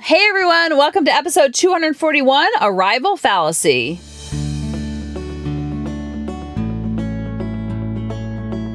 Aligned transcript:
Hey 0.00 0.24
everyone, 0.26 0.78
welcome 0.78 1.04
to 1.04 1.12
episode 1.12 1.52
241 1.52 2.48
Arrival 2.62 3.18
Fallacy. 3.18 4.00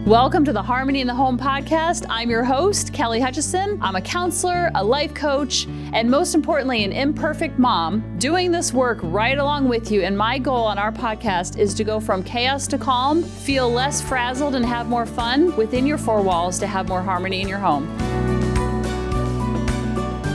Welcome 0.06 0.46
to 0.46 0.54
the 0.54 0.62
Harmony 0.62 1.02
in 1.02 1.08
the 1.08 1.16
Home 1.16 1.38
podcast. 1.38 2.06
I'm 2.08 2.30
your 2.30 2.44
host, 2.44 2.94
Kelly 2.94 3.20
Hutchison. 3.20 3.80
I'm 3.82 3.96
a 3.96 4.02
counselor, 4.02 4.70
a 4.76 4.84
life 4.84 5.16
coach, 5.16 5.66
and 5.92 6.10
most 6.10 6.36
importantly, 6.36 6.84
an 6.84 6.94
imperfect 6.94 7.58
mom 7.58 8.18
doing 8.20 8.52
this 8.52 8.72
work 8.72 9.00
right 9.02 9.40
along 9.40 9.68
with 9.68 9.92
you. 9.92 10.04
And 10.04 10.16
my 10.16 10.38
goal 10.38 10.66
on 10.66 10.78
our 10.78 10.92
podcast 10.92 11.58
is 11.58 11.74
to 11.74 11.84
go 11.84 12.00
from 12.00 12.24
chaos 12.24 12.68
to 12.68 12.78
calm, 12.78 13.24
feel 13.24 13.70
less 13.72 14.02
frazzled, 14.02 14.54
and 14.54 14.66
have 14.66 14.88
more 14.88 15.08
fun 15.08 15.54
within 15.58 15.88
your 15.88 15.98
four 15.98 16.22
walls 16.22 16.60
to 16.60 16.68
have 16.68 16.88
more 16.88 17.02
harmony 17.02 17.42
in 17.42 17.48
your 17.48 17.60
home. 17.60 17.88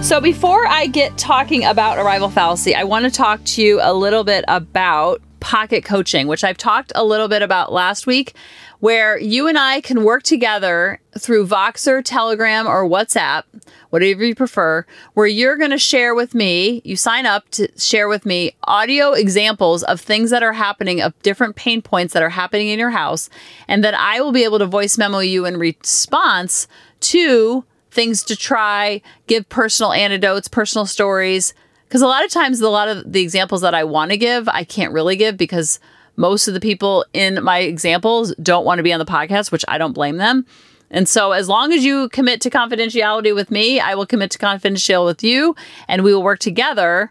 So, 0.02 0.20
before 0.20 0.66
I 0.66 0.88
get 0.88 1.16
talking 1.16 1.64
about 1.64 1.96
arrival 1.96 2.28
fallacy, 2.28 2.74
I 2.74 2.82
want 2.82 3.04
to 3.04 3.10
talk 3.10 3.42
to 3.44 3.62
you 3.62 3.78
a 3.80 3.94
little 3.94 4.24
bit 4.24 4.44
about 4.48 5.22
pocket 5.38 5.84
coaching, 5.84 6.26
which 6.26 6.42
I've 6.42 6.58
talked 6.58 6.92
a 6.96 7.04
little 7.04 7.28
bit 7.28 7.40
about 7.40 7.72
last 7.72 8.06
week, 8.06 8.34
where 8.80 9.16
you 9.16 9.46
and 9.46 9.56
I 9.56 9.80
can 9.80 10.02
work 10.02 10.24
together 10.24 11.00
through 11.16 11.46
Voxer, 11.46 12.02
Telegram, 12.04 12.66
or 12.66 12.86
WhatsApp, 12.86 13.44
whatever 13.90 14.24
you 14.24 14.34
prefer, 14.34 14.84
where 15.14 15.28
you're 15.28 15.56
going 15.56 15.70
to 15.70 15.78
share 15.78 16.16
with 16.16 16.34
me, 16.34 16.82
you 16.84 16.96
sign 16.96 17.24
up 17.24 17.48
to 17.50 17.68
share 17.78 18.08
with 18.08 18.26
me 18.26 18.56
audio 18.64 19.12
examples 19.12 19.82
of 19.84 20.00
things 20.00 20.30
that 20.30 20.42
are 20.42 20.52
happening, 20.52 21.00
of 21.00 21.16
different 21.22 21.54
pain 21.54 21.80
points 21.80 22.12
that 22.12 22.24
are 22.24 22.28
happening 22.28 22.68
in 22.68 22.78
your 22.78 22.90
house, 22.90 23.30
and 23.68 23.84
then 23.84 23.94
I 23.94 24.20
will 24.20 24.32
be 24.32 24.42
able 24.42 24.58
to 24.58 24.66
voice 24.66 24.98
memo 24.98 25.20
you 25.20 25.46
in 25.46 25.58
response 25.58 26.66
to 27.00 27.64
things 27.92 28.24
to 28.24 28.36
try, 28.36 29.02
give 29.26 29.48
personal 29.48 29.92
anecdotes, 29.92 30.48
personal 30.48 30.86
stories. 30.86 31.54
Because 31.86 32.02
a 32.02 32.06
lot 32.06 32.24
of 32.24 32.30
times, 32.30 32.60
a 32.60 32.68
lot 32.68 32.88
of 32.88 33.12
the 33.12 33.20
examples 33.20 33.60
that 33.60 33.74
I 33.74 33.84
want 33.84 34.10
to 34.10 34.16
give, 34.16 34.48
I 34.48 34.64
can't 34.64 34.92
really 34.92 35.14
give 35.14 35.36
because 35.36 35.78
most 36.16 36.48
of 36.48 36.54
the 36.54 36.60
people 36.60 37.04
in 37.12 37.42
my 37.44 37.58
examples 37.58 38.34
don't 38.36 38.64
want 38.64 38.78
to 38.78 38.82
be 38.82 38.92
on 38.92 38.98
the 38.98 39.04
podcast, 39.04 39.52
which 39.52 39.64
I 39.68 39.78
don't 39.78 39.92
blame 39.92 40.16
them. 40.16 40.46
And 40.90 41.08
so, 41.08 41.32
as 41.32 41.48
long 41.48 41.72
as 41.72 41.84
you 41.84 42.08
commit 42.10 42.40
to 42.42 42.50
confidentiality 42.50 43.34
with 43.34 43.50
me, 43.50 43.80
I 43.80 43.94
will 43.94 44.06
commit 44.06 44.30
to 44.32 44.38
confidentiality 44.38 45.06
with 45.06 45.22
you, 45.22 45.56
and 45.88 46.04
we 46.04 46.12
will 46.12 46.22
work 46.22 46.38
together. 46.38 47.10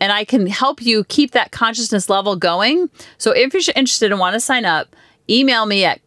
And 0.00 0.12
I 0.12 0.24
can 0.24 0.46
help 0.46 0.82
you 0.82 1.04
keep 1.04 1.32
that 1.32 1.52
consciousness 1.52 2.08
level 2.08 2.36
going. 2.36 2.88
So, 3.18 3.32
if 3.32 3.52
you're 3.52 3.62
interested 3.74 4.12
and 4.12 4.20
want 4.20 4.34
to 4.34 4.40
sign 4.40 4.64
up, 4.64 4.94
email 5.28 5.66
me 5.66 5.84
at 5.84 6.00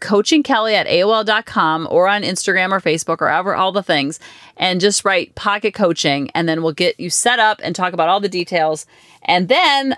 coachingkelly 0.00 0.72
at 0.72 0.86
AOL.com 0.86 1.88
or 1.90 2.08
on 2.08 2.22
Instagram 2.22 2.72
or 2.72 2.80
Facebook 2.80 3.20
or 3.20 3.28
ever 3.28 3.54
all 3.54 3.72
the 3.72 3.82
things 3.82 4.18
and 4.56 4.80
just 4.80 5.04
write 5.04 5.34
pocket 5.34 5.74
coaching 5.74 6.30
and 6.34 6.48
then 6.48 6.62
we'll 6.62 6.72
get 6.72 6.98
you 6.98 7.10
set 7.10 7.38
up 7.38 7.60
and 7.62 7.76
talk 7.76 7.92
about 7.92 8.08
all 8.08 8.20
the 8.20 8.28
details. 8.28 8.86
And 9.22 9.48
then 9.48 9.96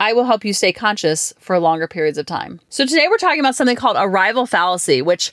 I 0.00 0.14
will 0.14 0.24
help 0.24 0.44
you 0.44 0.54
stay 0.54 0.72
conscious 0.72 1.34
for 1.38 1.58
longer 1.58 1.86
periods 1.86 2.16
of 2.16 2.24
time. 2.24 2.58
So 2.70 2.86
today 2.86 3.06
we're 3.08 3.18
talking 3.18 3.40
about 3.40 3.54
something 3.54 3.76
called 3.76 3.98
arrival 3.98 4.46
fallacy, 4.46 5.02
which 5.02 5.32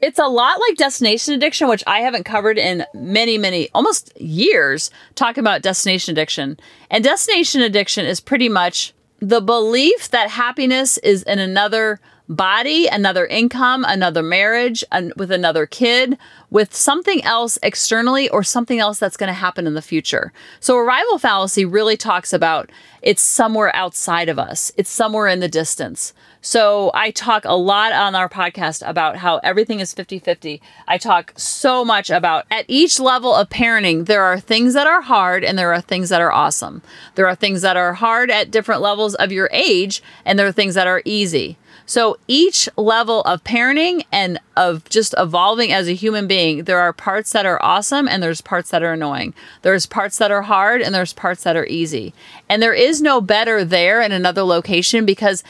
it's 0.00 0.18
a 0.18 0.26
lot 0.26 0.60
like 0.60 0.76
destination 0.76 1.34
addiction, 1.34 1.68
which 1.68 1.84
I 1.86 2.00
haven't 2.00 2.24
covered 2.24 2.58
in 2.58 2.84
many, 2.94 3.38
many, 3.38 3.68
almost 3.74 4.18
years, 4.20 4.90
talking 5.14 5.40
about 5.40 5.62
destination 5.62 6.12
addiction. 6.12 6.58
And 6.90 7.02
destination 7.02 7.62
addiction 7.62 8.06
is 8.06 8.20
pretty 8.20 8.48
much 8.48 8.92
the 9.20 9.40
belief 9.40 10.10
that 10.10 10.30
happiness 10.30 10.98
is 10.98 11.22
in 11.24 11.38
another 11.38 12.00
body, 12.28 12.86
another 12.86 13.26
income, 13.26 13.84
another 13.88 14.22
marriage, 14.22 14.84
an, 14.92 15.12
with 15.16 15.30
another 15.30 15.66
kid, 15.66 16.18
with 16.50 16.74
something 16.74 17.22
else 17.24 17.58
externally 17.62 18.28
or 18.28 18.42
something 18.42 18.78
else 18.78 18.98
that's 18.98 19.16
going 19.16 19.28
to 19.28 19.34
happen 19.34 19.66
in 19.66 19.74
the 19.74 19.82
future. 19.82 20.32
So, 20.60 20.76
arrival 20.76 21.18
fallacy 21.18 21.64
really 21.64 21.96
talks 21.96 22.32
about 22.32 22.70
it's 23.00 23.22
somewhere 23.22 23.74
outside 23.74 24.28
of 24.28 24.38
us, 24.38 24.70
it's 24.76 24.90
somewhere 24.90 25.28
in 25.28 25.40
the 25.40 25.48
distance. 25.48 26.12
So, 26.40 26.90
I 26.94 27.10
talk 27.10 27.44
a 27.44 27.56
lot 27.56 27.92
on 27.92 28.14
our 28.14 28.28
podcast 28.28 28.86
about 28.86 29.16
how 29.16 29.38
everything 29.38 29.80
is 29.80 29.94
50 29.94 30.18
50. 30.18 30.60
I 30.86 30.98
talk 30.98 31.32
so 31.36 31.84
much 31.84 32.10
about 32.10 32.44
at 32.50 32.66
each 32.68 33.00
level 33.00 33.34
of 33.34 33.48
parenting, 33.48 34.06
there 34.06 34.22
are 34.22 34.38
things 34.38 34.74
that 34.74 34.86
are 34.86 35.00
hard 35.00 35.44
and 35.44 35.58
there 35.58 35.72
are 35.72 35.80
things 35.80 36.10
that 36.10 36.20
are 36.20 36.32
awesome. 36.32 36.82
There 37.14 37.26
are 37.26 37.34
things 37.34 37.62
that 37.62 37.76
are 37.76 37.94
hard 37.94 38.30
at 38.30 38.50
different 38.50 38.82
levels 38.82 39.14
of 39.14 39.32
your 39.32 39.48
age, 39.50 40.02
and 40.26 40.38
there 40.38 40.46
are 40.46 40.52
things 40.52 40.74
that 40.74 40.86
are 40.86 41.00
easy. 41.06 41.56
So 41.86 42.18
each 42.26 42.68
level 42.76 43.22
of 43.22 43.44
parenting 43.44 44.04
and 44.12 44.38
of 44.56 44.88
just 44.88 45.14
evolving 45.16 45.72
as 45.72 45.88
a 45.88 45.94
human 45.94 46.26
being, 46.26 46.64
there 46.64 46.80
are 46.80 46.92
parts 46.92 47.32
that 47.32 47.46
are 47.46 47.62
awesome 47.62 48.08
and 48.08 48.22
there's 48.22 48.40
parts 48.40 48.70
that 48.70 48.82
are 48.82 48.92
annoying. 48.92 49.34
There's 49.62 49.86
parts 49.86 50.18
that 50.18 50.30
are 50.30 50.42
hard 50.42 50.82
and 50.82 50.94
there's 50.94 51.12
parts 51.12 51.44
that 51.44 51.56
are 51.56 51.66
easy. 51.66 52.12
And 52.48 52.62
there 52.62 52.74
is 52.74 53.00
no 53.00 53.20
better 53.20 53.64
there 53.64 54.02
in 54.02 54.12
another 54.12 54.42
location 54.42 55.06
because 55.06 55.42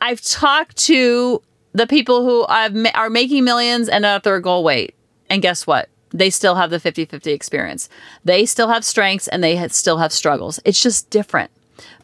I've 0.00 0.20
talked 0.22 0.76
to 0.86 1.42
the 1.72 1.86
people 1.86 2.24
who 2.24 2.44
are 2.46 3.10
making 3.10 3.44
millions 3.44 3.88
and 3.88 4.04
at 4.04 4.24
their 4.24 4.40
goal 4.40 4.64
weight. 4.64 4.94
And 5.28 5.42
guess 5.42 5.66
what? 5.66 5.88
They 6.12 6.30
still 6.30 6.56
have 6.56 6.70
the 6.70 6.80
50 6.80 7.04
50 7.04 7.30
experience. 7.30 7.88
They 8.24 8.44
still 8.44 8.68
have 8.68 8.84
strengths 8.84 9.28
and 9.28 9.44
they 9.44 9.68
still 9.68 9.98
have 9.98 10.12
struggles. 10.12 10.58
It's 10.64 10.82
just 10.82 11.10
different, 11.10 11.52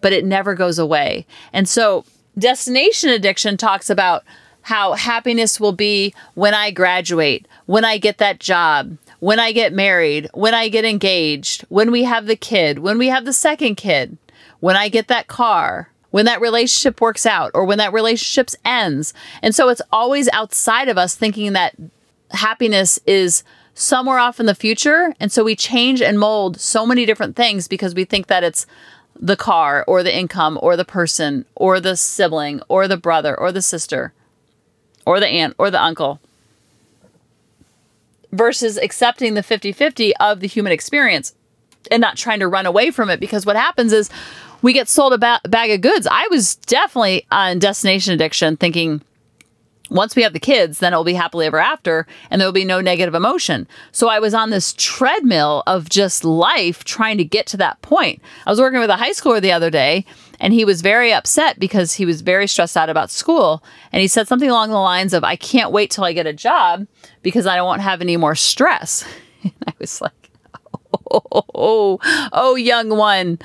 but 0.01 0.13
it 0.13 0.25
never 0.25 0.55
goes 0.55 0.79
away. 0.79 1.27
And 1.53 1.69
so 1.69 2.05
Destination 2.39 3.11
addiction 3.11 3.57
talks 3.57 3.89
about 3.89 4.25
how 4.63 4.95
happiness 4.95 5.61
will 5.61 5.73
be 5.73 6.13
when 6.35 6.53
I 6.53 6.71
graduate, 6.71 7.47
when 7.67 7.85
I 7.85 7.99
get 7.99 8.19
that 8.19 8.41
job, 8.41 8.99
when 9.21 9.39
I 9.39 9.53
get 9.53 9.73
married, 9.73 10.29
when 10.35 10.55
I 10.55 10.69
get 10.69 10.85
engaged, 10.85 11.63
when 11.69 11.91
we 11.91 12.03
have 12.03 12.27
the 12.27 12.37
kid, 12.37 12.81
when 12.81 12.99
we 12.99 13.07
have 13.09 13.25
the 13.25 13.33
second 13.33 13.77
kid, 13.77 14.19
when 14.61 14.77
I 14.77 14.89
get 14.89 15.09
that 15.09 15.29
car, 15.29 15.91
when 16.11 16.25
that 16.27 16.41
relationship 16.41 17.01
works 17.01 17.27
out, 17.27 17.51
or 17.55 17.65
when 17.65 17.79
that 17.79 17.93
relationship 17.93 18.51
ends. 18.65 19.15
And 19.41 19.55
so 19.55 19.69
it's 19.69 19.83
always 19.93 20.29
outside 20.31 20.89
of 20.89 20.99
us 20.99 21.15
thinking 21.15 21.53
that 21.53 21.77
happiness 22.33 22.99
is 23.07 23.45
somewhere 23.75 24.19
off 24.19 24.41
in 24.41 24.47
the 24.47 24.55
future. 24.55 25.15
And 25.21 25.31
so 25.31 25.45
we 25.45 25.55
change 25.55 26.03
and 26.03 26.19
mold 26.19 26.59
so 26.59 26.87
many 26.87 27.07
different 27.07 27.37
things 27.37 27.69
because 27.69 27.95
we 27.95 28.05
think 28.05 28.27
that 28.27 28.43
it's 28.43 28.67
the 29.21 29.37
car 29.37 29.85
or 29.87 30.03
the 30.03 30.17
income 30.17 30.59
or 30.63 30.77
the 30.77 30.85
person 30.85 31.45
or 31.55 31.81
the 31.81 31.97
sibling 31.97 32.61
or 32.69 32.87
the 32.87 32.97
brother 32.97 33.39
or 33.39 33.53
the 33.53 33.63
sister 33.63 34.13
or 35.05 35.21
the 35.21 35.29
aunt 35.29 35.55
or 35.59 35.71
the 35.71 35.83
uncle 35.83 36.21
versus 38.33 38.77
accepting 38.77 39.35
the 39.35 39.43
50 39.43 39.73
50 39.73 40.17
of 40.17 40.41
the 40.41 40.47
human 40.47 40.73
experience 40.73 41.35
and 41.91 42.01
not 42.01 42.17
trying 42.17 42.41
to 42.41 42.49
run 42.49 42.67
away 42.67 42.91
from 42.91 43.09
it 43.11 43.21
because 43.21 43.47
what 43.47 43.57
happens 43.57 43.93
is 43.93 44.11
we 44.63 44.73
get 44.73 44.89
sold 44.89 45.13
a 45.13 45.19
ba- 45.19 45.41
bag 45.45 45.71
of 45.71 45.81
goods. 45.81 46.07
I 46.11 46.27
was 46.29 46.57
definitely 46.57 47.27
uh, 47.31 47.51
on 47.51 47.59
destination 47.59 48.15
addiction 48.15 48.57
thinking, 48.57 49.01
once 49.91 50.17
we 50.17 50.23
have 50.23 50.33
the 50.33 50.41
kids, 50.41 50.79
then 50.79 50.93
it 50.93 50.97
will 50.97 51.05
be 51.05 51.15
happily 51.15 51.47
ever 51.47 51.59
after 51.59 52.07
and 52.31 52.41
there 52.41 52.49
will 52.49 52.53
be 52.53 52.65
no 52.65 52.81
negative 52.81 53.15
emotion. 53.15 53.67
So 53.93 54.09
I 54.09 54.19
was 54.19 54.35
on 54.35 54.51
this 54.51 54.75
treadmill 54.77 55.63
of 55.67 55.89
just 55.89 56.25
life 56.25 56.85
trying 56.85 57.19
to 57.19 57.25
get 57.25 57.47
to 57.49 57.57
that 57.59 57.81
point. 57.83 58.21
I 58.47 58.51
was 58.51 58.61
working 58.61 58.81
with 58.81 58.91
a 58.91 58.97
high 58.97 59.11
schooler 59.11 59.41
the 59.41 59.53
other 59.53 59.71
day 59.71 60.05
and 60.41 60.53
he 60.53 60.65
was 60.65 60.83
very 60.83 61.13
upset 61.13 61.59
because 61.59 61.95
he 61.95 62.05
was 62.05 62.21
very 62.21 62.47
stressed 62.47 62.77
out 62.77 62.91
about 62.91 63.11
school. 63.11 63.63
And 63.93 64.01
he 64.01 64.09
said 64.09 64.29
something 64.29 64.51
along 64.51 64.71
the 64.71 64.77
lines 64.77 65.15
of, 65.15 65.25
I 65.25 65.37
can't 65.37 65.73
wait 65.73 65.91
till 65.91 66.05
I 66.05 66.13
get 66.13 66.27
a 66.27 66.33
job 66.33 66.87
because 67.23 67.47
I 67.47 67.61
won't 67.63 67.81
have 67.81 68.01
any 68.01 68.17
more 68.17 68.35
stress. 68.35 69.05
And 69.45 69.55
I 69.69 69.75
was 69.79 70.01
like, 70.01 70.31
oh, 71.13 71.23
oh, 71.31 71.45
oh, 71.55 72.31
oh 72.33 72.57
young 72.57 72.89
one 72.89 73.39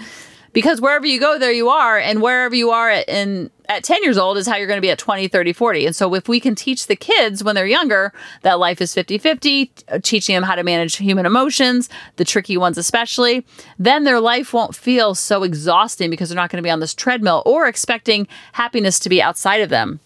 because 0.53 0.81
wherever 0.81 1.05
you 1.05 1.19
go 1.19 1.37
there 1.37 1.51
you 1.51 1.69
are 1.69 1.97
and 1.97 2.21
wherever 2.21 2.55
you 2.55 2.71
are 2.71 2.91
in 2.91 3.49
at 3.71 3.85
10 3.85 4.03
years 4.03 4.17
old 4.17 4.37
is 4.37 4.45
how 4.45 4.57
you're 4.57 4.67
going 4.67 4.77
to 4.77 4.81
be 4.81 4.91
at 4.91 4.99
20 4.99 5.29
30 5.29 5.53
40 5.53 5.85
and 5.85 5.95
so 5.95 6.13
if 6.13 6.27
we 6.27 6.41
can 6.41 6.55
teach 6.55 6.87
the 6.87 6.95
kids 6.95 7.41
when 7.41 7.55
they're 7.55 7.65
younger 7.65 8.11
that 8.41 8.59
life 8.59 8.81
is 8.81 8.93
50 8.93 9.17
50 9.17 9.71
uh, 9.87 9.99
teaching 10.03 10.35
them 10.35 10.43
how 10.43 10.55
to 10.55 10.63
manage 10.63 10.97
human 10.97 11.25
emotions 11.25 11.87
the 12.17 12.25
tricky 12.25 12.57
ones 12.57 12.77
especially 12.77 13.45
then 13.79 14.03
their 14.03 14.19
life 14.19 14.53
won't 14.53 14.75
feel 14.75 15.15
so 15.15 15.43
exhausting 15.43 16.09
because 16.09 16.27
they're 16.27 16.35
not 16.35 16.49
going 16.49 16.61
to 16.61 16.67
be 16.67 16.69
on 16.69 16.81
this 16.81 16.93
treadmill 16.93 17.43
or 17.45 17.65
expecting 17.65 18.27
happiness 18.53 18.99
to 18.99 19.07
be 19.07 19.21
outside 19.21 19.61
of 19.61 19.69
them 19.69 20.01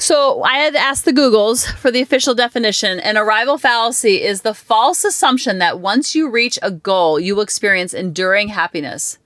so 0.00 0.44
I 0.44 0.58
had 0.58 0.76
asked 0.76 1.06
the 1.06 1.12
Googles 1.12 1.66
for 1.74 1.90
the 1.90 2.00
official 2.00 2.32
definition. 2.32 3.00
An 3.00 3.16
arrival 3.16 3.58
fallacy 3.58 4.22
is 4.22 4.42
the 4.42 4.54
false 4.54 5.02
assumption 5.02 5.58
that 5.58 5.80
once 5.80 6.14
you 6.14 6.30
reach 6.30 6.56
a 6.62 6.70
goal, 6.70 7.18
you 7.18 7.34
will 7.34 7.42
experience 7.42 7.92
enduring 7.92 8.46
happiness. 8.46 9.18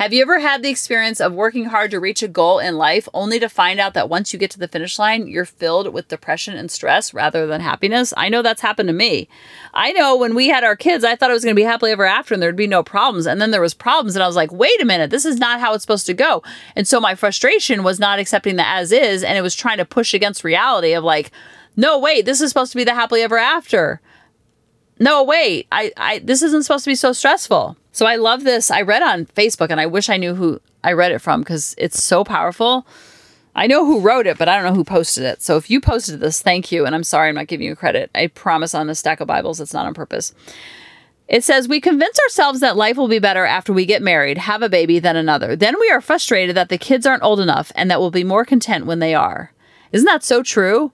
Have 0.00 0.14
you 0.14 0.22
ever 0.22 0.38
had 0.38 0.62
the 0.62 0.70
experience 0.70 1.20
of 1.20 1.34
working 1.34 1.66
hard 1.66 1.90
to 1.90 2.00
reach 2.00 2.22
a 2.22 2.28
goal 2.28 2.58
in 2.58 2.78
life 2.78 3.06
only 3.12 3.38
to 3.38 3.50
find 3.50 3.78
out 3.78 3.92
that 3.92 4.08
once 4.08 4.32
you 4.32 4.38
get 4.38 4.50
to 4.52 4.58
the 4.58 4.66
finish 4.66 4.98
line, 4.98 5.26
you're 5.26 5.44
filled 5.44 5.92
with 5.92 6.08
depression 6.08 6.56
and 6.56 6.70
stress 6.70 7.12
rather 7.12 7.46
than 7.46 7.60
happiness? 7.60 8.14
I 8.16 8.30
know 8.30 8.40
that's 8.40 8.62
happened 8.62 8.86
to 8.86 8.94
me. 8.94 9.28
I 9.74 9.92
know 9.92 10.16
when 10.16 10.34
we 10.34 10.48
had 10.48 10.64
our 10.64 10.74
kids, 10.74 11.04
I 11.04 11.16
thought 11.16 11.28
it 11.28 11.34
was 11.34 11.44
going 11.44 11.54
to 11.54 11.60
be 11.60 11.66
happily 11.66 11.90
ever 11.90 12.06
after 12.06 12.32
and 12.32 12.42
there'd 12.42 12.56
be 12.56 12.66
no 12.66 12.82
problems. 12.82 13.26
And 13.26 13.42
then 13.42 13.50
there 13.50 13.60
was 13.60 13.74
problems 13.74 14.16
and 14.16 14.22
I 14.22 14.26
was 14.26 14.36
like, 14.36 14.50
wait 14.50 14.80
a 14.80 14.86
minute, 14.86 15.10
this 15.10 15.26
is 15.26 15.36
not 15.36 15.60
how 15.60 15.74
it's 15.74 15.84
supposed 15.84 16.06
to 16.06 16.14
go. 16.14 16.42
And 16.74 16.88
so 16.88 16.98
my 16.98 17.14
frustration 17.14 17.82
was 17.82 18.00
not 18.00 18.18
accepting 18.18 18.56
the 18.56 18.66
as 18.66 18.92
is 18.92 19.22
and 19.22 19.36
it 19.36 19.42
was 19.42 19.54
trying 19.54 19.76
to 19.76 19.84
push 19.84 20.14
against 20.14 20.44
reality 20.44 20.94
of 20.94 21.04
like, 21.04 21.30
no, 21.76 21.98
wait, 21.98 22.24
this 22.24 22.40
is 22.40 22.48
supposed 22.48 22.72
to 22.72 22.78
be 22.78 22.84
the 22.84 22.94
happily 22.94 23.20
ever 23.20 23.36
after. 23.36 24.00
No, 25.00 25.24
wait, 25.24 25.66
I, 25.72 25.92
I, 25.96 26.18
this 26.20 26.42
isn't 26.42 26.62
supposed 26.62 26.84
to 26.84 26.90
be 26.90 26.94
so 26.94 27.12
stressful. 27.12 27.76
So 27.90 28.06
I 28.06 28.16
love 28.16 28.44
this. 28.44 28.70
I 28.70 28.82
read 28.82 29.02
on 29.02 29.24
Facebook 29.24 29.70
and 29.70 29.80
I 29.80 29.86
wish 29.86 30.10
I 30.10 30.18
knew 30.18 30.34
who 30.34 30.60
I 30.84 30.92
read 30.92 31.10
it 31.10 31.20
from 31.20 31.40
because 31.40 31.74
it's 31.78 32.02
so 32.02 32.22
powerful. 32.22 32.86
I 33.56 33.66
know 33.66 33.84
who 33.84 34.00
wrote 34.00 34.26
it, 34.26 34.38
but 34.38 34.48
I 34.48 34.54
don't 34.54 34.64
know 34.64 34.76
who 34.76 34.84
posted 34.84 35.24
it. 35.24 35.42
So 35.42 35.56
if 35.56 35.70
you 35.70 35.80
posted 35.80 36.20
this, 36.20 36.42
thank 36.42 36.70
you. 36.70 36.84
And 36.84 36.94
I'm 36.94 37.02
sorry 37.02 37.30
I'm 37.30 37.34
not 37.34 37.48
giving 37.48 37.66
you 37.66 37.74
credit. 37.74 38.10
I 38.14 38.26
promise 38.28 38.74
on 38.74 38.86
the 38.86 38.94
stack 38.94 39.20
of 39.20 39.26
Bibles 39.26 39.58
it's 39.58 39.74
not 39.74 39.86
on 39.86 39.94
purpose. 39.94 40.34
It 41.28 41.44
says, 41.44 41.66
We 41.66 41.80
convince 41.80 42.18
ourselves 42.20 42.60
that 42.60 42.76
life 42.76 42.96
will 42.96 43.08
be 43.08 43.18
better 43.18 43.46
after 43.46 43.72
we 43.72 43.86
get 43.86 44.02
married, 44.02 44.36
have 44.36 44.62
a 44.62 44.68
baby, 44.68 44.98
than 44.98 45.16
another. 45.16 45.56
Then 45.56 45.78
we 45.80 45.90
are 45.90 46.00
frustrated 46.00 46.56
that 46.56 46.68
the 46.68 46.78
kids 46.78 47.06
aren't 47.06 47.22
old 47.22 47.40
enough 47.40 47.72
and 47.74 47.90
that 47.90 48.00
we'll 48.00 48.10
be 48.10 48.24
more 48.24 48.44
content 48.44 48.84
when 48.84 48.98
they 48.98 49.14
are. 49.14 49.52
Isn't 49.92 50.06
that 50.06 50.24
so 50.24 50.42
true? 50.42 50.92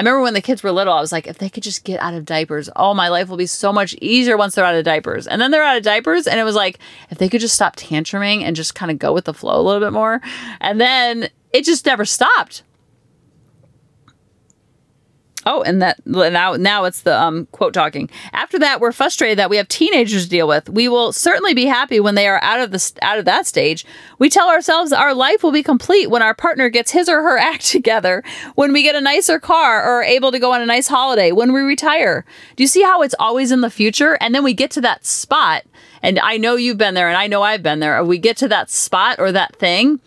I 0.00 0.02
remember 0.02 0.22
when 0.22 0.32
the 0.32 0.40
kids 0.40 0.62
were 0.62 0.72
little, 0.72 0.94
I 0.94 1.00
was 1.02 1.12
like, 1.12 1.26
if 1.26 1.36
they 1.36 1.50
could 1.50 1.62
just 1.62 1.84
get 1.84 2.00
out 2.00 2.14
of 2.14 2.24
diapers, 2.24 2.70
oh, 2.74 2.94
my 2.94 3.08
life 3.08 3.28
will 3.28 3.36
be 3.36 3.44
so 3.44 3.70
much 3.70 3.94
easier 4.00 4.34
once 4.34 4.54
they're 4.54 4.64
out 4.64 4.74
of 4.74 4.82
diapers. 4.82 5.26
And 5.26 5.42
then 5.42 5.50
they're 5.50 5.62
out 5.62 5.76
of 5.76 5.82
diapers, 5.82 6.26
and 6.26 6.40
it 6.40 6.44
was 6.44 6.54
like, 6.54 6.78
if 7.10 7.18
they 7.18 7.28
could 7.28 7.42
just 7.42 7.54
stop 7.54 7.76
tantruming 7.76 8.40
and 8.40 8.56
just 8.56 8.74
kind 8.74 8.90
of 8.90 8.98
go 8.98 9.12
with 9.12 9.26
the 9.26 9.34
flow 9.34 9.60
a 9.60 9.62
little 9.62 9.78
bit 9.78 9.92
more. 9.92 10.22
And 10.58 10.80
then 10.80 11.28
it 11.52 11.66
just 11.66 11.84
never 11.84 12.06
stopped. 12.06 12.62
Oh, 15.46 15.62
and 15.62 15.80
that 15.80 15.98
now 16.06 16.54
now 16.54 16.84
it's 16.84 17.02
the 17.02 17.18
um, 17.18 17.46
quote 17.46 17.72
talking. 17.72 18.10
After 18.32 18.58
that, 18.58 18.80
we're 18.80 18.92
frustrated 18.92 19.38
that 19.38 19.48
we 19.48 19.56
have 19.56 19.68
teenagers 19.68 20.24
to 20.24 20.30
deal 20.30 20.46
with. 20.46 20.68
We 20.68 20.86
will 20.86 21.12
certainly 21.12 21.54
be 21.54 21.64
happy 21.64 21.98
when 21.98 22.14
they 22.14 22.28
are 22.28 22.42
out 22.42 22.60
of 22.60 22.72
the 22.72 22.92
out 23.00 23.18
of 23.18 23.24
that 23.24 23.46
stage. 23.46 23.86
We 24.18 24.28
tell 24.28 24.50
ourselves 24.50 24.92
our 24.92 25.14
life 25.14 25.42
will 25.42 25.52
be 25.52 25.62
complete 25.62 26.10
when 26.10 26.20
our 26.20 26.34
partner 26.34 26.68
gets 26.68 26.90
his 26.90 27.08
or 27.08 27.22
her 27.22 27.38
act 27.50 27.66
together, 27.66 28.22
when 28.54 28.72
we 28.72 28.82
get 28.82 28.94
a 28.94 29.00
nicer 29.00 29.38
car 29.38 29.82
or 29.82 30.00
are 30.00 30.04
able 30.04 30.30
to 30.30 30.38
go 30.38 30.52
on 30.52 30.60
a 30.60 30.66
nice 30.66 30.88
holiday, 30.88 31.32
when 31.32 31.52
we 31.52 31.60
retire. 31.62 32.26
Do 32.56 32.62
you 32.62 32.68
see 32.68 32.82
how 32.82 33.00
it's 33.00 33.14
always 33.18 33.50
in 33.50 33.62
the 33.62 33.70
future? 33.70 34.18
And 34.20 34.34
then 34.34 34.44
we 34.44 34.52
get 34.52 34.70
to 34.72 34.80
that 34.82 35.06
spot, 35.06 35.64
and 36.02 36.18
I 36.18 36.36
know 36.36 36.56
you've 36.56 36.78
been 36.78 36.94
there, 36.94 37.08
and 37.08 37.16
I 37.16 37.28
know 37.28 37.42
I've 37.42 37.62
been 37.62 37.80
there. 37.80 38.04
We 38.04 38.18
get 38.18 38.36
to 38.38 38.48
that 38.48 38.68
spot 38.68 39.18
or 39.18 39.32
that 39.32 39.56
thing 39.56 40.00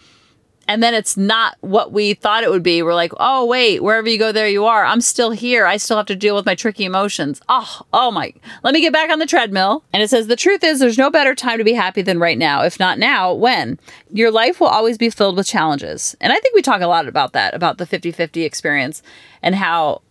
and 0.73 0.81
then 0.81 0.95
it's 0.95 1.15
not 1.15 1.55
what 1.61 1.91
we 1.91 2.15
thought 2.15 2.43
it 2.43 2.49
would 2.49 2.63
be. 2.63 2.81
We're 2.81 2.95
like, 2.95 3.13
oh 3.17 3.45
wait, 3.45 3.83
wherever 3.83 4.09
you 4.09 4.17
go, 4.17 4.31
there 4.31 4.49
you 4.49 4.65
are. 4.65 4.83
I'm 4.83 5.01
still 5.01 5.29
here. 5.29 5.67
I 5.67 5.77
still 5.77 5.97
have 5.97 6.07
to 6.07 6.15
deal 6.15 6.35
with 6.35 6.47
my 6.47 6.55
tricky 6.55 6.83
emotions. 6.83 7.39
Oh, 7.47 7.81
oh 7.93 8.09
my. 8.09 8.33
Let 8.63 8.73
me 8.73 8.81
get 8.81 8.91
back 8.91 9.11
on 9.11 9.19
the 9.19 9.27
treadmill. 9.27 9.83
And 9.93 10.01
it 10.01 10.09
says 10.09 10.25
the 10.25 10.35
truth 10.35 10.63
is 10.63 10.79
there's 10.79 10.97
no 10.97 11.11
better 11.11 11.35
time 11.35 11.59
to 11.59 11.63
be 11.63 11.73
happy 11.73 12.01
than 12.01 12.17
right 12.17 12.39
now. 12.39 12.63
If 12.63 12.79
not 12.79 12.97
now, 12.97 13.31
when? 13.35 13.77
Your 14.09 14.31
life 14.31 14.59
will 14.59 14.65
always 14.65 14.97
be 14.97 15.11
filled 15.11 15.37
with 15.37 15.45
challenges. 15.45 16.15
And 16.19 16.33
I 16.33 16.39
think 16.39 16.55
we 16.55 16.63
talk 16.63 16.81
a 16.81 16.87
lot 16.87 17.07
about 17.07 17.33
that, 17.33 17.53
about 17.53 17.77
the 17.77 17.85
50-50 17.85 18.43
experience 18.43 19.03
and 19.43 19.53
how 19.53 20.01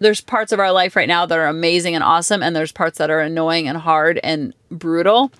there's 0.00 0.20
parts 0.20 0.52
of 0.52 0.60
our 0.60 0.70
life 0.70 0.96
right 0.96 1.08
now 1.08 1.24
that 1.24 1.38
are 1.38 1.46
amazing 1.46 1.94
and 1.94 2.04
awesome 2.04 2.42
and 2.42 2.54
there's 2.54 2.72
parts 2.72 2.98
that 2.98 3.08
are 3.08 3.20
annoying 3.20 3.68
and 3.68 3.78
hard 3.78 4.20
and 4.22 4.52
brutal. 4.70 5.32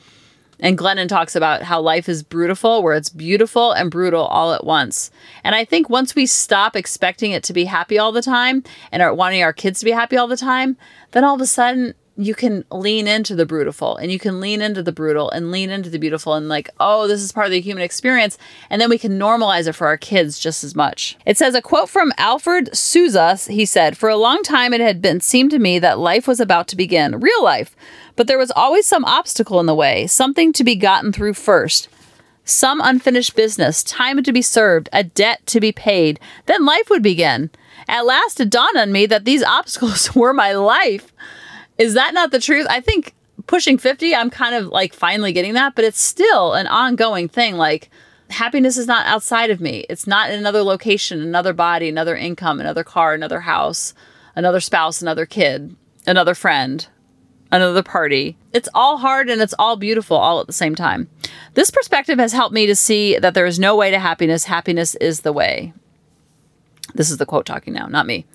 And 0.61 0.79
Glennon 0.79 1.09
talks 1.09 1.35
about 1.35 1.63
how 1.63 1.81
life 1.81 2.09
is 2.09 2.23
brutiful, 2.23 2.83
where 2.83 2.95
it's 2.95 3.09
beautiful 3.09 3.73
and 3.73 3.91
brutal 3.91 4.27
all 4.27 4.53
at 4.53 4.65
once. 4.65 5.11
And 5.43 5.55
I 5.55 5.65
think 5.65 5.89
once 5.89 6.15
we 6.15 6.27
stop 6.27 6.77
expecting 6.77 7.33
it 7.33 7.43
to 7.45 7.53
be 7.53 7.65
happy 7.65 7.99
all 7.99 8.13
the 8.13 8.23
time 8.23 8.63
and 8.93 9.03
are 9.03 9.15
wanting 9.15 9.43
our 9.43 9.53
kids 9.53 9.81
to 9.81 9.85
be 9.85 9.91
happy 9.91 10.17
all 10.17 10.29
the 10.29 10.37
time, 10.37 10.77
then 11.13 11.25
all 11.25 11.35
of 11.35 11.41
a 11.41 11.47
sudden 11.47 11.95
you 12.21 12.35
can 12.35 12.65
lean 12.71 13.09
into 13.09 13.35
the 13.35 13.47
brutal 13.47 13.97
and 13.97 14.13
you 14.13 14.19
can 14.19 14.41
lean 14.41 14.61
into 14.61 14.83
the 14.83 14.93
brutal 14.93 15.31
and 15.31 15.51
lean 15.51 15.71
into 15.71 15.89
the 15.89 15.99
beautiful 15.99 16.35
and 16.35 16.49
like, 16.49 16.69
oh, 16.79 17.09
this 17.09 17.23
is 17.23 17.33
part 17.33 17.47
of 17.47 17.53
the 17.53 17.61
human 17.61 17.83
experience. 17.83 18.37
And 18.69 18.81
then 18.81 18.91
we 18.91 18.99
can 18.99 19.19
normalize 19.19 19.67
it 19.67 19.73
for 19.73 19.87
our 19.87 19.97
kids 19.97 20.39
just 20.39 20.63
as 20.63 20.75
much. 20.75 21.17
It 21.25 21.39
says 21.39 21.55
a 21.55 21.63
quote 21.63 21.89
from 21.89 22.13
Alfred 22.19 22.77
Souza. 22.77 23.37
He 23.37 23.65
said, 23.65 23.97
For 23.97 24.09
a 24.09 24.17
long 24.17 24.43
time 24.43 24.75
it 24.75 24.81
had 24.81 25.01
been 25.01 25.21
seemed 25.21 25.51
to 25.53 25.59
me 25.59 25.79
that 25.79 25.99
life 25.99 26.29
was 26.29 26.41
about 26.41 26.69
to 26.69 26.77
begin, 26.77 27.21
real 27.21 27.43
life. 27.43 27.75
But 28.17 28.27
there 28.27 28.39
was 28.39 28.51
always 28.51 28.87
some 28.87 29.05
obstacle 29.07 29.61
in 29.61 29.67
the 29.67 29.75
way, 29.75 30.07
something 30.07 30.53
to 30.53 30.65
be 30.65 30.77
gotten 30.77 31.13
through 31.13 31.35
first. 31.35 31.89
Some 32.45 32.81
unfinished 32.83 33.37
business, 33.37 33.83
time 33.83 34.23
to 34.23 34.33
be 34.33 34.43
served, 34.43 34.89
a 34.93 35.05
debt 35.05 35.47
to 35.47 35.61
be 35.61 35.73
paid. 35.73 36.19
Then 36.47 36.67
life 36.67 36.91
would 36.91 37.03
begin. 37.03 37.51
At 37.89 38.07
last 38.07 38.41
it 38.41 38.51
dawned 38.51 38.77
on 38.77 38.93
me 38.93 39.07
that 39.07 39.25
these 39.25 39.43
obstacles 39.43 40.15
were 40.15 40.35
my 40.35 40.53
life. 40.53 41.13
Is 41.81 41.95
that 41.95 42.13
not 42.13 42.31
the 42.31 42.39
truth? 42.39 42.67
I 42.69 42.83
think 42.83 43.15
pushing 43.47 43.79
50, 43.79 44.15
I'm 44.15 44.29
kind 44.29 44.55
of 44.55 44.67
like 44.67 44.93
finally 44.93 45.33
getting 45.33 45.55
that, 45.55 45.75
but 45.75 45.85
it's 45.87 46.01
still 46.01 46.53
an 46.53 46.67
ongoing 46.67 47.27
thing. 47.27 47.57
Like, 47.57 47.89
happiness 48.29 48.77
is 48.77 48.87
not 48.87 49.07
outside 49.07 49.49
of 49.49 49.63
me. 49.63 49.87
It's 49.89 50.07
not 50.07 50.31
in 50.31 50.39
another 50.39 50.63
location, 50.63 51.23
another 51.23 51.55
body, 51.55 51.89
another 51.89 52.15
income, 52.15 52.61
another 52.61 52.85
car, 52.85 53.15
another 53.15 53.41
house, 53.41 53.95
another 54.37 54.61
spouse, 54.61 55.01
another 55.01 55.25
kid, 55.25 55.75
another 56.07 56.35
friend, 56.35 56.87
another 57.51 57.83
party. 57.83 58.37
It's 58.53 58.69
all 58.75 58.99
hard 58.99 59.31
and 59.31 59.41
it's 59.41 59.55
all 59.59 59.77
beautiful 59.77 60.19
all 60.19 60.39
at 60.39 60.47
the 60.47 60.53
same 60.53 60.75
time. 60.75 61.09
This 61.55 61.71
perspective 61.71 62.19
has 62.19 62.35
helped 62.35 62.55
me 62.55 62.67
to 62.67 62.77
see 62.77 63.19
that 63.19 63.33
there 63.33 63.47
is 63.47 63.59
no 63.59 63.75
way 63.75 63.91
to 63.91 63.99
happiness. 63.99 64.45
Happiness 64.45 64.97
is 64.97 65.23
the 65.23 65.33
way. 65.33 65.73
This 66.95 67.11
is 67.11 67.19
the 67.19 67.27
quote 67.27 67.47
talking 67.47 67.73
now, 67.73 67.87
not 67.87 68.07
me. 68.07 68.27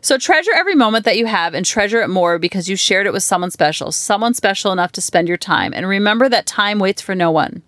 So 0.00 0.18
treasure 0.18 0.52
every 0.54 0.74
moment 0.74 1.04
that 1.04 1.16
you 1.16 1.26
have 1.26 1.54
and 1.54 1.64
treasure 1.64 2.02
it 2.02 2.08
more 2.08 2.38
because 2.38 2.68
you 2.68 2.76
shared 2.76 3.06
it 3.06 3.12
with 3.12 3.22
someone 3.22 3.50
special, 3.50 3.92
someone 3.92 4.34
special 4.34 4.72
enough 4.72 4.92
to 4.92 5.00
spend 5.00 5.28
your 5.28 5.36
time. 5.36 5.72
And 5.74 5.88
remember 5.88 6.28
that 6.28 6.46
time 6.46 6.78
waits 6.78 7.02
for 7.02 7.14
no 7.14 7.30
one. 7.30 7.62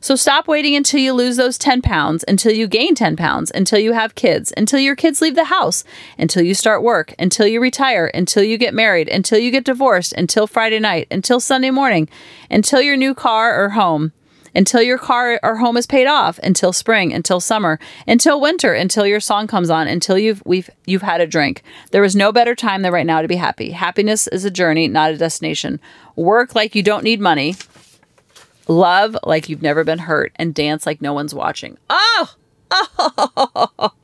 So 0.00 0.14
stop 0.14 0.46
waiting 0.46 0.76
until 0.76 1.00
you 1.00 1.12
lose 1.12 1.36
those 1.36 1.58
10 1.58 1.82
pounds, 1.82 2.24
until 2.28 2.52
you 2.52 2.68
gain 2.68 2.94
10 2.94 3.16
pounds, 3.16 3.50
until 3.54 3.78
you 3.78 3.92
have 3.92 4.14
kids, 4.14 4.52
until 4.56 4.78
your 4.78 4.94
kids 4.94 5.20
leave 5.20 5.34
the 5.34 5.44
house, 5.44 5.84
until 6.18 6.42
you 6.42 6.54
start 6.54 6.82
work, 6.82 7.14
until 7.18 7.46
you 7.46 7.60
retire, 7.60 8.06
until 8.14 8.42
you 8.42 8.58
get 8.58 8.74
married, 8.74 9.08
until 9.08 9.38
you 9.38 9.50
get 9.50 9.64
divorced, 9.64 10.12
until 10.12 10.46
Friday 10.46 10.78
night, 10.78 11.08
until 11.10 11.40
Sunday 11.40 11.70
morning, 11.70 12.08
until 12.50 12.82
your 12.82 12.96
new 12.96 13.14
car 13.14 13.60
or 13.60 13.70
home 13.70 14.12
until 14.56 14.82
your 14.82 14.98
car 14.98 15.38
or 15.42 15.56
home 15.56 15.76
is 15.76 15.86
paid 15.86 16.06
off, 16.06 16.38
until 16.42 16.72
spring, 16.72 17.12
until 17.12 17.38
summer, 17.38 17.78
until 18.08 18.40
winter, 18.40 18.72
until 18.72 19.06
your 19.06 19.20
song 19.20 19.46
comes 19.46 19.70
on, 19.70 19.86
until 19.86 20.18
you've 20.18 20.42
we've 20.44 20.70
you've 20.86 21.02
had 21.02 21.20
a 21.20 21.26
drink. 21.26 21.62
There 21.92 22.04
is 22.04 22.16
no 22.16 22.32
better 22.32 22.54
time 22.54 22.82
than 22.82 22.92
right 22.92 23.06
now 23.06 23.22
to 23.22 23.28
be 23.28 23.36
happy. 23.36 23.70
Happiness 23.70 24.26
is 24.28 24.44
a 24.44 24.50
journey, 24.50 24.88
not 24.88 25.12
a 25.12 25.18
destination. 25.18 25.78
Work 26.16 26.54
like 26.54 26.74
you 26.74 26.82
don't 26.82 27.04
need 27.04 27.20
money. 27.20 27.54
Love 28.66 29.16
like 29.22 29.48
you've 29.48 29.62
never 29.62 29.84
been 29.84 30.00
hurt 30.00 30.32
and 30.36 30.54
dance 30.54 30.86
like 30.86 31.00
no 31.00 31.12
one's 31.12 31.34
watching. 31.34 31.78
Oh! 31.88 32.34
Oh! 32.70 33.92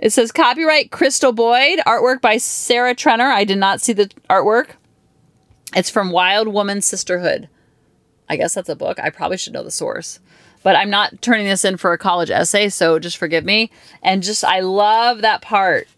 It 0.00 0.14
says 0.14 0.32
copyright 0.32 0.90
Crystal 0.90 1.30
Boyd, 1.30 1.78
artwork 1.86 2.22
by 2.22 2.38
Sarah 2.38 2.94
Trenner. 2.94 3.30
I 3.30 3.44
did 3.44 3.58
not 3.58 3.82
see 3.82 3.92
the 3.92 4.10
artwork. 4.30 4.70
It's 5.76 5.90
from 5.90 6.10
Wild 6.10 6.48
Woman 6.48 6.80
Sisterhood. 6.80 7.50
I 8.30 8.36
guess 8.36 8.54
that's 8.54 8.68
a 8.68 8.76
book. 8.76 8.98
I 8.98 9.10
probably 9.10 9.36
should 9.36 9.52
know 9.52 9.64
the 9.64 9.70
source. 9.70 10.20
But 10.62 10.76
I'm 10.76 10.88
not 10.88 11.20
turning 11.20 11.46
this 11.46 11.64
in 11.64 11.76
for 11.76 11.92
a 11.92 11.98
college 11.98 12.30
essay, 12.30 12.68
so 12.68 12.98
just 12.98 13.16
forgive 13.16 13.44
me. 13.44 13.70
And 14.02 14.22
just, 14.22 14.44
I 14.44 14.60
love 14.60 15.20
that 15.22 15.42
part 15.42 15.88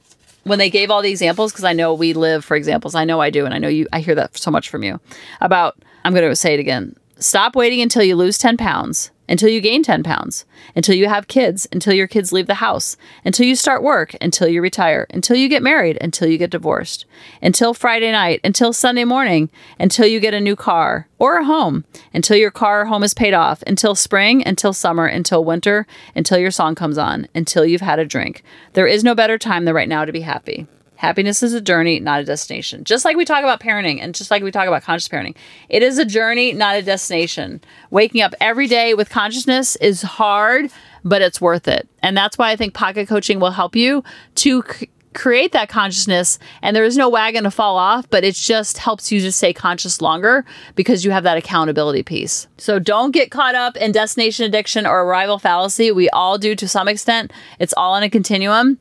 when 0.44 0.58
they 0.58 0.70
gave 0.70 0.90
all 0.90 1.02
the 1.02 1.10
examples, 1.10 1.52
because 1.52 1.64
I 1.64 1.72
know 1.72 1.94
we 1.94 2.14
live 2.14 2.44
for 2.44 2.56
examples. 2.56 2.94
I 2.94 3.04
know 3.04 3.20
I 3.20 3.30
do, 3.30 3.44
and 3.44 3.54
I 3.54 3.58
know 3.58 3.68
you, 3.68 3.86
I 3.92 4.00
hear 4.00 4.14
that 4.14 4.36
so 4.36 4.50
much 4.50 4.70
from 4.70 4.82
you 4.82 4.98
about, 5.40 5.76
I'm 6.04 6.14
going 6.14 6.28
to 6.28 6.34
say 6.34 6.54
it 6.54 6.60
again. 6.60 6.96
Stop 7.18 7.54
waiting 7.54 7.80
until 7.80 8.02
you 8.02 8.16
lose 8.16 8.38
10 8.38 8.56
pounds 8.56 9.11
until 9.28 9.48
you 9.48 9.60
gain 9.60 9.82
10 9.82 10.02
pounds, 10.02 10.44
until 10.74 10.94
you 10.94 11.08
have 11.08 11.28
kids, 11.28 11.66
until 11.72 11.92
your 11.92 12.06
kids 12.06 12.32
leave 12.32 12.46
the 12.46 12.54
house, 12.54 12.96
until 13.24 13.46
you 13.46 13.54
start 13.54 13.82
work, 13.82 14.14
until 14.20 14.48
you 14.48 14.60
retire, 14.60 15.06
until 15.10 15.36
you 15.36 15.48
get 15.48 15.62
married, 15.62 15.96
until 16.00 16.28
you 16.28 16.38
get 16.38 16.50
divorced, 16.50 17.04
until 17.40 17.72
Friday 17.72 18.10
night, 18.12 18.40
until 18.44 18.72
Sunday 18.72 19.04
morning, 19.04 19.48
until 19.78 20.06
you 20.06 20.20
get 20.20 20.34
a 20.34 20.40
new 20.40 20.56
car 20.56 21.08
or 21.18 21.38
a 21.38 21.44
home, 21.44 21.84
until 22.12 22.36
your 22.36 22.50
car 22.50 22.82
or 22.82 22.84
home 22.86 23.02
is 23.02 23.14
paid 23.14 23.34
off, 23.34 23.62
until 23.66 23.94
spring, 23.94 24.46
until 24.46 24.72
summer, 24.72 25.06
until 25.06 25.44
winter, 25.44 25.86
until 26.14 26.38
your 26.38 26.50
song 26.50 26.74
comes 26.74 26.98
on, 26.98 27.28
until 27.34 27.64
you've 27.64 27.80
had 27.80 27.98
a 27.98 28.04
drink. 28.04 28.42
There 28.72 28.86
is 28.86 29.04
no 29.04 29.14
better 29.14 29.38
time 29.38 29.64
than 29.64 29.74
right 29.74 29.88
now 29.88 30.04
to 30.04 30.12
be 30.12 30.22
happy. 30.22 30.66
Happiness 31.02 31.42
is 31.42 31.52
a 31.52 31.60
journey, 31.60 31.98
not 31.98 32.20
a 32.20 32.24
destination. 32.24 32.84
Just 32.84 33.04
like 33.04 33.16
we 33.16 33.24
talk 33.24 33.42
about 33.42 33.58
parenting 33.58 34.00
and 34.00 34.14
just 34.14 34.30
like 34.30 34.44
we 34.44 34.52
talk 34.52 34.68
about 34.68 34.84
conscious 34.84 35.08
parenting, 35.08 35.34
it 35.68 35.82
is 35.82 35.98
a 35.98 36.04
journey, 36.04 36.52
not 36.52 36.76
a 36.76 36.82
destination. 36.82 37.60
Waking 37.90 38.20
up 38.20 38.36
every 38.40 38.68
day 38.68 38.94
with 38.94 39.10
consciousness 39.10 39.74
is 39.76 40.02
hard, 40.02 40.70
but 41.02 41.20
it's 41.20 41.40
worth 41.40 41.66
it. 41.66 41.88
And 42.04 42.16
that's 42.16 42.38
why 42.38 42.52
I 42.52 42.56
think 42.56 42.72
pocket 42.72 43.08
coaching 43.08 43.40
will 43.40 43.50
help 43.50 43.74
you 43.74 44.04
to 44.36 44.62
c- 44.62 44.90
create 45.12 45.50
that 45.50 45.68
consciousness. 45.68 46.38
And 46.62 46.76
there 46.76 46.84
is 46.84 46.96
no 46.96 47.08
wagon 47.08 47.42
to 47.42 47.50
fall 47.50 47.78
off, 47.78 48.08
but 48.08 48.22
it 48.22 48.36
just 48.36 48.78
helps 48.78 49.10
you 49.10 49.20
to 49.22 49.32
stay 49.32 49.52
conscious 49.52 50.00
longer 50.00 50.44
because 50.76 51.04
you 51.04 51.10
have 51.10 51.24
that 51.24 51.36
accountability 51.36 52.04
piece. 52.04 52.46
So 52.58 52.78
don't 52.78 53.10
get 53.10 53.32
caught 53.32 53.56
up 53.56 53.76
in 53.76 53.90
destination 53.90 54.44
addiction 54.46 54.86
or 54.86 55.02
arrival 55.02 55.40
fallacy. 55.40 55.90
We 55.90 56.08
all 56.10 56.38
do 56.38 56.54
to 56.54 56.68
some 56.68 56.86
extent, 56.86 57.32
it's 57.58 57.74
all 57.76 57.94
on 57.94 58.04
a 58.04 58.08
continuum. 58.08 58.78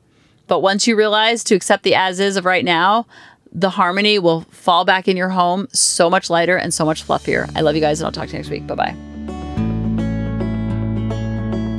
But 0.52 0.60
once 0.60 0.86
you 0.86 0.98
realize 0.98 1.46
to 1.46 1.56
accept 1.56 1.84
the 1.84 1.96
as 1.96 2.20
is 2.20 2.36
of 2.36 2.44
right 2.44 2.66
now, 2.66 3.08
the 3.54 3.70
harmony 3.70 4.20
will 4.20 4.42
fall 4.52 4.84
back 4.84 5.08
in 5.08 5.16
your 5.16 5.30
home 5.30 5.70
so 5.72 6.10
much 6.10 6.30
lighter 6.30 6.58
and 6.58 6.74
so 6.74 6.84
much 6.84 7.08
fluffier. 7.08 7.50
I 7.56 7.62
love 7.62 7.74
you 7.74 7.80
guys, 7.80 8.02
and 8.02 8.06
I'll 8.06 8.12
talk 8.12 8.28
to 8.28 8.34
you 8.34 8.40
next 8.40 8.50
week. 8.50 8.68
Bye 8.68 8.76
bye. 8.76 8.96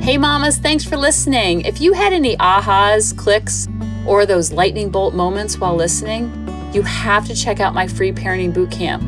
Hey, 0.01 0.17
mamas, 0.17 0.57
thanks 0.57 0.83
for 0.83 0.97
listening. 0.97 1.61
If 1.65 1.81
you 1.81 1.93
had 1.93 2.13
any 2.13 2.35
ahas, 2.37 3.15
clicks, 3.15 3.67
or 4.07 4.25
those 4.25 4.51
lightning 4.51 4.89
bolt 4.89 5.13
moments 5.13 5.59
while 5.59 5.75
listening, 5.75 6.31
you 6.73 6.81
have 6.81 7.27
to 7.27 7.35
check 7.35 7.59
out 7.59 7.75
my 7.75 7.85
free 7.85 8.11
parenting 8.11 8.55
boot 8.55 8.71
camp, 8.71 9.03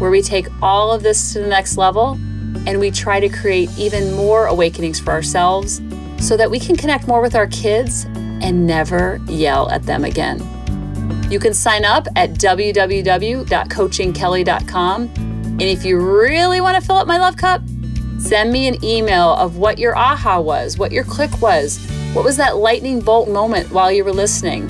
where 0.00 0.10
we 0.10 0.22
take 0.22 0.46
all 0.62 0.92
of 0.92 1.02
this 1.02 1.34
to 1.34 1.40
the 1.40 1.46
next 1.46 1.76
level 1.76 2.12
and 2.66 2.80
we 2.80 2.90
try 2.90 3.20
to 3.20 3.28
create 3.28 3.68
even 3.76 4.14
more 4.14 4.46
awakenings 4.46 4.98
for 4.98 5.10
ourselves 5.10 5.82
so 6.18 6.38
that 6.38 6.50
we 6.50 6.58
can 6.58 6.74
connect 6.74 7.06
more 7.06 7.20
with 7.20 7.34
our 7.34 7.48
kids 7.48 8.06
and 8.40 8.66
never 8.66 9.20
yell 9.26 9.70
at 9.70 9.84
them 9.84 10.04
again. 10.04 10.40
You 11.30 11.38
can 11.38 11.54
sign 11.54 11.84
up 11.84 12.08
at 12.16 12.30
www.coachingkelly.com. 12.30 15.02
And 15.02 15.62
if 15.62 15.84
you 15.84 16.00
really 16.00 16.60
want 16.60 16.80
to 16.80 16.86
fill 16.86 16.96
up 16.96 17.06
my 17.06 17.18
love 17.18 17.36
cup, 17.36 17.62
send 18.18 18.52
me 18.52 18.66
an 18.66 18.84
email 18.84 19.34
of 19.34 19.56
what 19.56 19.78
your 19.78 19.96
aha 19.96 20.40
was, 20.40 20.76
what 20.78 20.90
your 20.90 21.04
click 21.04 21.40
was, 21.40 21.78
what 22.12 22.24
was 22.24 22.36
that 22.38 22.56
lightning 22.56 23.00
bolt 23.00 23.28
moment 23.28 23.70
while 23.70 23.92
you 23.92 24.04
were 24.04 24.12
listening. 24.12 24.68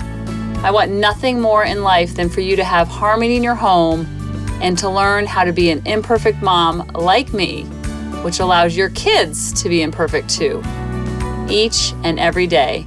I 0.62 0.70
want 0.70 0.90
nothing 0.90 1.40
more 1.40 1.64
in 1.64 1.82
life 1.82 2.14
than 2.14 2.28
for 2.28 2.42
you 2.42 2.56
to 2.56 2.64
have 2.64 2.88
harmony 2.88 3.36
in 3.36 3.42
your 3.42 3.54
home 3.54 4.04
and 4.60 4.76
to 4.78 4.90
learn 4.90 5.24
how 5.24 5.44
to 5.44 5.52
be 5.52 5.70
an 5.70 5.80
imperfect 5.86 6.42
mom 6.42 6.86
like 6.88 7.32
me, 7.32 7.62
which 8.22 8.40
allows 8.40 8.76
your 8.76 8.90
kids 8.90 9.54
to 9.62 9.70
be 9.70 9.80
imperfect 9.80 10.28
too, 10.28 10.62
each 11.48 11.94
and 12.04 12.20
every 12.20 12.46
day. 12.46 12.86